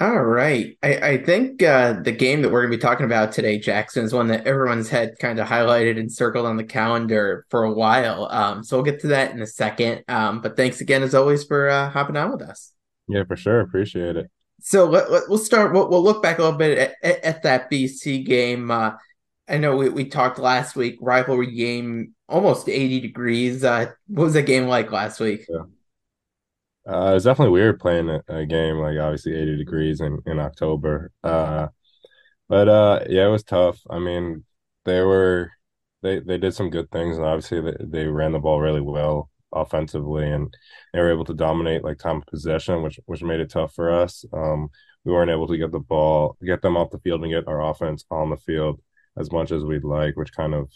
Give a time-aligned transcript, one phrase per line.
[0.00, 0.78] All right.
[0.80, 4.04] I, I think uh, the game that we're going to be talking about today, Jackson,
[4.04, 7.72] is one that everyone's had kind of highlighted and circled on the calendar for a
[7.72, 8.28] while.
[8.30, 10.04] Um, so we'll get to that in a second.
[10.06, 12.72] Um, but thanks again, as always, for uh, hopping on with us.
[13.08, 13.58] Yeah, for sure.
[13.60, 14.30] Appreciate it.
[14.60, 15.72] So let, let, we'll start.
[15.72, 18.70] We'll, we'll, look back a little bit at, at, at that BC game.
[18.70, 18.92] Uh,
[19.48, 23.64] I know we, we talked last week, rivalry game, almost 80 degrees.
[23.64, 25.46] Uh, what was that game like last week?
[25.48, 25.62] Yeah.
[26.88, 30.38] Uh, it was definitely weird playing a, a, game like obviously 80 degrees in, in
[30.38, 31.12] October.
[31.22, 31.68] Uh,
[32.48, 33.78] but uh, yeah, it was tough.
[33.90, 34.44] I mean,
[34.86, 35.52] they were
[36.02, 39.30] they they did some good things, and obviously they, they ran the ball really well
[39.52, 40.54] offensively, and
[40.92, 43.92] they were able to dominate like time of possession, which which made it tough for
[43.92, 44.24] us.
[44.32, 44.70] Um,
[45.04, 47.62] we weren't able to get the ball, get them off the field, and get our
[47.70, 48.80] offense on the field
[49.18, 50.70] as much as we'd like, which kind of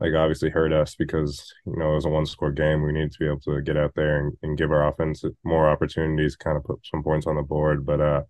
[0.00, 2.82] like obviously hurt us because you know it was a one score game.
[2.82, 5.68] We needed to be able to get out there and, and give our offense more
[5.68, 7.86] opportunities, kind of put some points on the board.
[7.86, 8.22] But uh,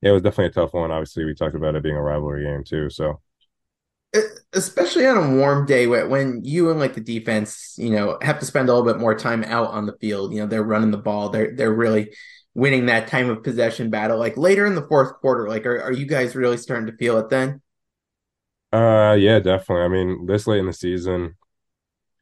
[0.00, 0.90] yeah, it was definitely a tough one.
[0.90, 2.90] Obviously, we talked about it being a rivalry game too.
[2.90, 3.20] So
[4.52, 8.46] especially on a warm day when you and like the defense, you know, have to
[8.46, 10.32] spend a little bit more time out on the field.
[10.32, 11.30] You know, they're running the ball.
[11.30, 12.14] They're they're really
[12.54, 14.18] winning that time of possession battle.
[14.18, 17.18] Like later in the fourth quarter, like are, are you guys really starting to feel
[17.18, 17.62] it then?
[18.72, 19.84] Uh, yeah, definitely.
[19.84, 21.36] I mean, this late in the season,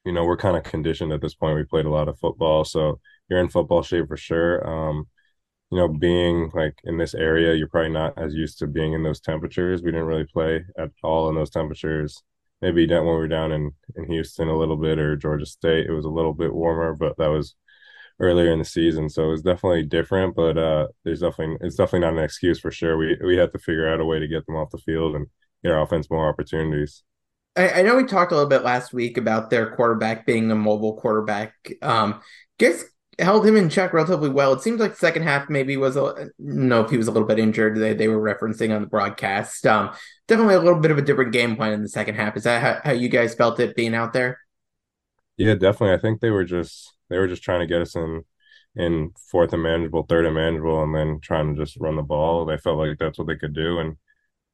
[0.04, 1.56] you know, we're kind of conditioned at this point.
[1.56, 4.66] We played a lot of football, so you're in football shape for sure.
[4.68, 5.08] Um,
[5.70, 9.02] you know, being like in this area, you're probably not as used to being in
[9.04, 9.82] those temperatures.
[9.82, 12.22] We didn't really play at all in those temperatures.
[12.62, 15.92] Maybe when we were down in, in Houston a little bit or Georgia State, it
[15.92, 17.56] was a little bit warmer, but that was
[18.20, 19.08] earlier in the season.
[19.08, 22.70] So it was definitely different, but uh, there's definitely it's definitely not an excuse for
[22.70, 22.96] sure.
[22.96, 25.26] We we had to figure out a way to get them off the field and
[25.64, 27.02] our offense more opportunities.
[27.56, 30.54] I, I, know we talked a little bit last week about their quarterback being a
[30.54, 31.54] mobile quarterback.
[31.82, 32.20] Um,
[32.58, 32.84] guess
[33.18, 34.52] held him in check relatively well.
[34.52, 37.28] It seems like the second half maybe was a no if he was a little
[37.28, 37.76] bit injured.
[37.76, 39.66] They they were referencing on the broadcast.
[39.66, 39.90] Um,
[40.26, 42.36] definitely a little bit of a different game plan in the second half.
[42.36, 44.38] Is that how, how you guys felt it being out there?
[45.36, 45.94] Yeah, definitely.
[45.94, 48.22] I think they were just they were just trying to get us in
[48.76, 52.46] in fourth and manageable, third and manageable, and then trying to just run the ball.
[52.46, 53.96] They felt like that's what they could do, and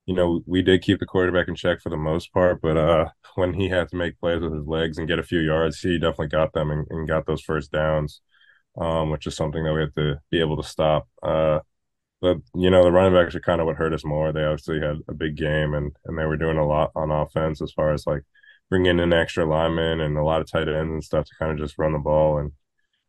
[0.06, 3.06] you know, we did keep the quarterback in check for the most part, but uh,
[3.34, 5.98] when he had to make plays with his legs and get a few yards, he
[5.98, 8.20] definitely got them and, and got those first downs,
[8.80, 11.08] um, which is something that we have to be able to stop.
[11.22, 11.58] Uh,
[12.20, 14.32] but you know, the running backs are kind of what hurt us more.
[14.32, 17.60] They obviously had a big game and and they were doing a lot on offense
[17.60, 18.22] as far as like
[18.70, 21.58] bringing in extra linemen and a lot of tight ends and stuff to kind of
[21.58, 22.52] just run the ball, and,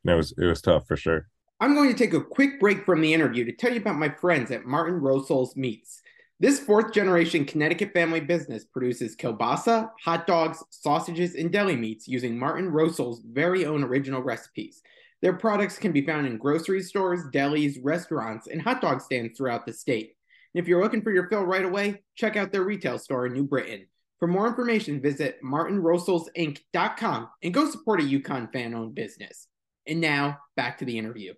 [0.04, 1.28] and it was it was tough for sure.
[1.60, 4.10] I'm going to take a quick break from the interview to tell you about my
[4.10, 6.02] friends at Martin Rosol's Meats.
[6.40, 12.38] This fourth generation Connecticut family business produces kielbasa, hot dogs, sausages, and deli meats using
[12.38, 14.84] Martin Rosol's very own original recipes.
[15.24, 19.66] Their products can be found in grocery stores, delis, restaurants, and hot dog stands throughout
[19.66, 20.14] the state.
[20.54, 23.34] And if you're looking for your fill right away, check out their retail store in
[23.34, 23.88] New Britain.
[24.20, 29.48] For more information, visit martinrosolsinc.com and go support a UConn fan owned business.
[29.88, 31.34] And now back to the interview.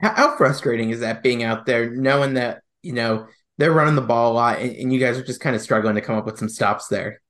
[0.00, 4.32] How frustrating is that being out there knowing that, you know, they're running the ball
[4.32, 6.38] a lot, and, and you guys are just kind of struggling to come up with
[6.38, 7.22] some stops there.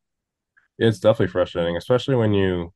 [0.79, 2.73] It's definitely frustrating, especially when you,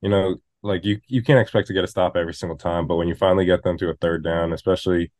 [0.00, 2.96] you know, like you you can't expect to get a stop every single time, but
[2.96, 5.12] when you finally get them to a third down, especially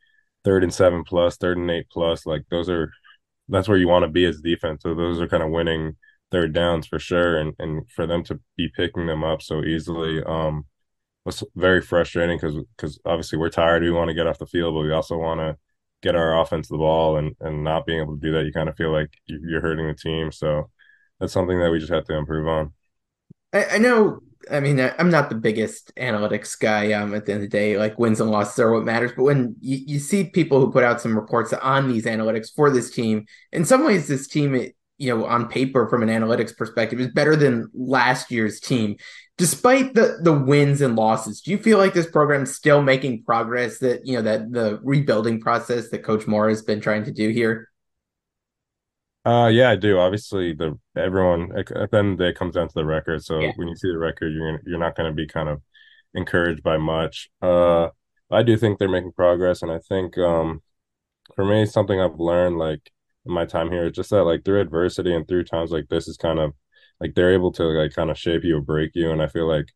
[0.44, 2.90] third and seven plus, third and eight plus, like those are
[3.48, 4.82] that's where you want to be as defense.
[4.82, 5.96] So those are kind of winning
[6.32, 10.22] third downs for sure, and and for them to be picking them up so easily,
[10.24, 10.64] um,
[11.24, 14.74] was very frustrating because because obviously we're tired, we want to get off the field,
[14.74, 15.56] but we also want to
[16.02, 18.68] get our offense the ball and and not being able to do that, you kind
[18.68, 20.30] of feel like you're hurting the team.
[20.32, 20.70] So
[21.18, 22.72] that's something that we just have to improve on.
[23.52, 24.20] I, I know.
[24.48, 26.92] I mean, I'm not the biggest analytics guy.
[26.92, 29.10] Um, at the end of the day, like wins and losses are what matters.
[29.16, 32.70] But when you, you see people who put out some reports on these analytics for
[32.70, 34.54] this team, in some ways, this team,
[34.98, 38.96] you know, on paper from an analytics perspective, is better than last year's team
[39.38, 43.78] despite the the wins and losses do you feel like this program's still making progress
[43.78, 47.28] that you know that the rebuilding process that coach Mora has been trying to do
[47.30, 47.68] here?
[49.24, 49.98] Uh yeah i do.
[49.98, 53.24] Obviously the everyone at the end of the day it comes down to the record.
[53.24, 53.52] So yeah.
[53.56, 55.60] when you see the record you're you're not going to be kind of
[56.14, 57.28] encouraged by much.
[57.42, 57.88] Uh
[58.30, 59.62] i do think they're making progress.
[59.62, 60.62] And i think um
[61.34, 62.92] for me, something I've learned like
[63.24, 66.06] in my time here is just that like through adversity and through times like this
[66.06, 66.52] is kind of
[67.00, 69.10] like they're able to like kind of shape you or break you.
[69.10, 69.66] And I feel like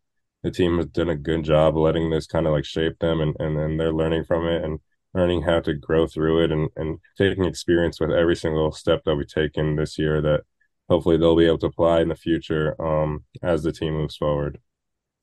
[0.43, 3.37] the team has done a good job letting this kind of like shape them and
[3.39, 4.81] and then they're learning from it and
[5.15, 9.17] learning how to grow through it and and taking experience with every single step that
[9.17, 10.43] we take in this year that
[10.89, 14.59] hopefully they'll be able to apply in the future um as the team moves forward.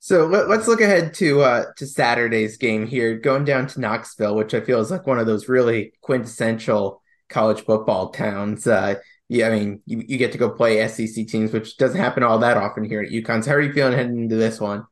[0.00, 4.36] So let, us look ahead to uh, to Saturday's game here, going down to Knoxville,
[4.36, 8.66] which I feel is like one of those really quintessential college football towns.
[8.66, 8.94] Uh,
[9.28, 12.38] yeah, I mean, you, you get to go play SEC teams, which doesn't happen all
[12.38, 13.44] that often here at UConn.
[13.44, 14.86] So how are you feeling heading into this one?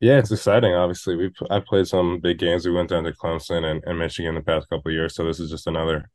[0.00, 0.74] Yeah, it's exciting.
[0.74, 2.66] Obviously, we I played some big games.
[2.66, 5.50] We went down to Clemson and, and Michigan the past couple years, so this is
[5.50, 6.10] just another,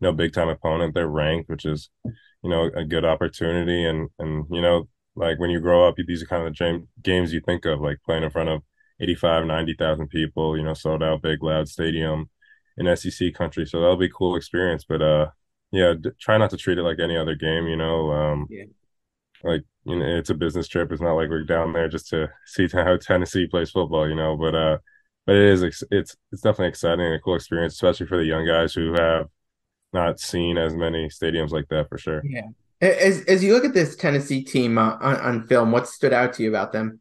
[0.00, 0.94] you know, big time opponent.
[0.94, 3.84] They're ranked, which is, you know, a good opportunity.
[3.84, 7.32] And and you know, like when you grow up, these are kind of the games
[7.32, 8.62] you think of, like playing in front of
[9.00, 12.30] 85, 90,000 people, you know, sold out, big, loud stadium
[12.76, 13.66] in SEC country.
[13.66, 14.84] So that'll be a cool experience.
[14.88, 15.26] But uh,
[15.74, 17.66] yeah, d- try not to treat it like any other game.
[17.66, 18.64] You know, um, yeah.
[19.42, 20.92] like you know, it's a business trip.
[20.92, 24.08] It's not like we're down there just to see how Tennessee plays football.
[24.08, 24.78] You know, but uh,
[25.26, 28.46] but it is it's it's definitely exciting and a cool experience, especially for the young
[28.46, 29.28] guys who have
[29.92, 32.22] not seen as many stadiums like that for sure.
[32.24, 32.48] Yeah.
[32.80, 36.34] As as you look at this Tennessee team uh, on, on film, what stood out
[36.34, 37.00] to you about them?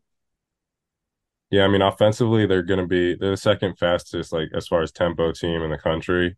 [1.49, 4.81] Yeah, I mean, offensively, they're going to be they're the second fastest, like as far
[4.81, 6.35] as tempo team in the country.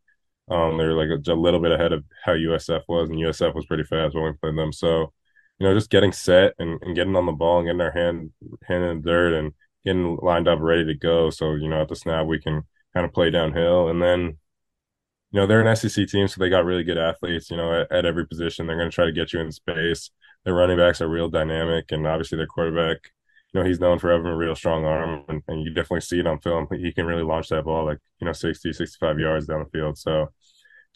[0.50, 3.65] Um, they're like a, a, little bit ahead of how USF was, and USF was
[3.65, 4.71] pretty fast when we played them.
[4.71, 5.12] So,
[5.59, 8.31] you know, just getting set and, and getting on the ball and getting our hand
[8.68, 9.53] hand in the dirt and
[9.83, 11.30] getting lined up, ready to go.
[11.31, 12.63] So, you know, at the snap we can
[12.94, 14.38] kind of play downhill, and then
[15.31, 17.91] you know, they're an SEC team, so they got really good athletes, you know, at,
[17.91, 18.68] at every position.
[18.68, 20.09] They're going to try to get you in space.
[20.45, 22.98] Their running backs are real dynamic, and obviously their quarterback,
[23.55, 26.27] know, he's known for having a real strong arm, and, and you definitely see it
[26.27, 26.67] on film.
[26.71, 29.97] He can really launch that ball like, you know, 60, 65 yards down the field.
[29.97, 30.29] So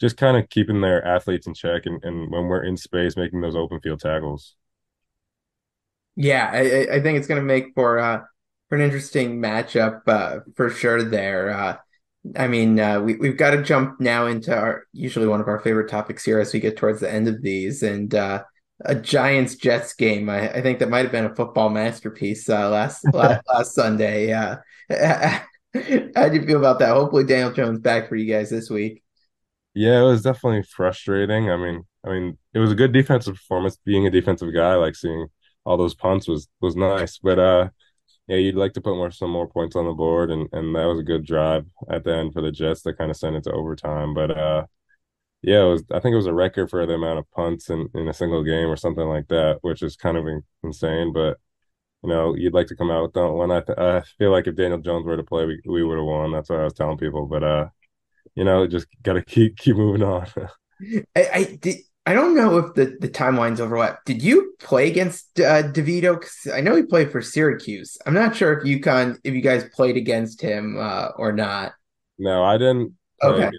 [0.00, 3.40] just kind of keeping their athletes in check and, and when we're in space, making
[3.40, 4.56] those open field tackles.
[6.16, 8.22] Yeah, I, I think it's going to make for uh,
[8.68, 11.50] for an interesting matchup uh, for sure there.
[11.50, 11.76] Uh,
[12.36, 15.60] I mean, uh, we we've got to jump now into our usually one of our
[15.60, 18.42] favorite topics here as we get towards the end of these, and uh,
[18.84, 20.28] a Giants Jets game.
[20.28, 24.32] I, I, think that might have been a football masterpiece uh, last, last last Sunday.
[24.32, 24.56] Uh,
[26.14, 26.94] how do you feel about that?
[26.94, 29.02] Hopefully, Daniel Jones back for you guys this week.
[29.74, 31.50] Yeah, it was definitely frustrating.
[31.50, 33.78] I mean, I mean, it was a good defensive performance.
[33.84, 35.26] Being a defensive guy, like seeing
[35.64, 37.68] all those punts was was nice, but uh
[38.30, 40.86] yeah, you'd like to put more some more points on the board, and and that
[40.86, 43.42] was a good drive at the end for the Jets to kind of send it
[43.44, 44.14] to overtime.
[44.14, 44.66] But uh,
[45.42, 45.84] yeah, it was.
[45.90, 48.44] I think it was a record for the amount of punts in in a single
[48.44, 50.26] game or something like that, which is kind of
[50.62, 51.12] insane.
[51.12, 51.38] But
[52.02, 53.50] you know, you'd like to come out with that one.
[53.50, 56.06] I th- I feel like if Daniel Jones were to play, we we would have
[56.06, 56.32] won.
[56.32, 57.26] That's what I was telling people.
[57.26, 57.68] But uh,
[58.34, 60.26] you know, just got to keep keep moving on.
[61.16, 61.76] I, I did.
[62.06, 64.04] I don't know if the, the timelines overlap.
[64.06, 66.18] Did you play against uh, DeVito?
[66.18, 67.98] Because I know he played for Syracuse.
[68.06, 71.72] I'm not sure if UConn, if you guys played against him uh, or not.
[72.18, 72.94] No, I didn't.
[73.22, 73.50] okay.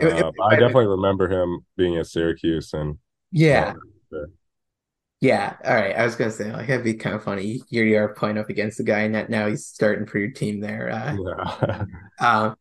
[0.00, 0.12] Him.
[0.12, 2.98] Uh, if, if, I definitely remember him being at Syracuse and
[3.32, 3.74] yeah.
[4.12, 4.26] Uh,
[5.20, 5.56] yeah.
[5.64, 5.96] All right.
[5.96, 7.60] I was gonna say like that'd be kind of funny.
[7.68, 10.60] Here you are playing up against the guy, and now he's starting for your team
[10.60, 10.90] there.
[10.90, 11.84] Uh, yeah.
[12.20, 12.56] um,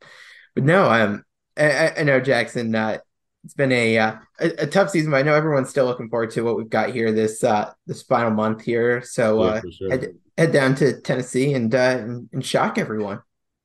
[0.55, 1.23] but no, um,
[1.57, 2.75] I, I know Jackson.
[2.75, 2.99] Uh,
[3.43, 6.31] it's been a, uh, a, a tough season, but I know everyone's still looking forward
[6.31, 9.01] to what we've got here this uh, this final month here.
[9.01, 9.89] So uh, yeah, sure.
[9.89, 13.21] head, head down to Tennessee and, uh, and, and shock everyone.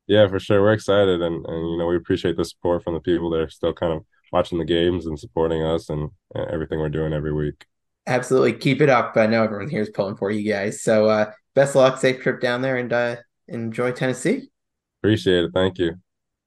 [0.07, 0.61] Yeah, for sure.
[0.61, 3.49] We're excited, and and you know we appreciate the support from the people that are
[3.49, 7.33] still kind of watching the games and supporting us and, and everything we're doing every
[7.33, 7.65] week.
[8.07, 9.17] Absolutely, keep it up.
[9.17, 10.83] I know everyone here is pulling for you guys.
[10.83, 13.17] So uh, best luck, safe trip down there, and uh,
[13.49, 14.51] enjoy Tennessee.
[15.01, 15.51] Appreciate it.
[15.55, 15.95] Thank you.